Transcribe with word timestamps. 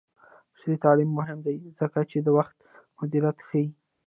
عصري 0.53 0.75
تعلیم 0.83 1.09
مهم 1.19 1.39
دی 1.45 1.55
ځکه 1.79 1.99
چې 2.09 2.17
د 2.21 2.27
وخت 2.37 2.55
مدیریت 2.99 3.37
ښيي. 3.47 3.65